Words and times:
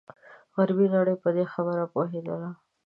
غربي 0.55 0.87
نړۍ 0.95 1.15
په 1.23 1.29
دې 1.35 1.45
خبره 1.53 1.83
پوهېدله. 1.93 2.49